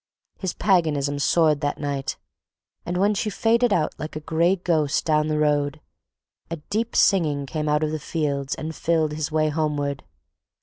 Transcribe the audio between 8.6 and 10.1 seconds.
filled his way homeward.